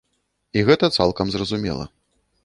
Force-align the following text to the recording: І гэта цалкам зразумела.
І 0.61 0.61
гэта 0.69 0.89
цалкам 1.03 1.27
зразумела. 1.35 1.85